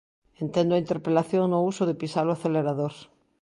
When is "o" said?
2.27-2.33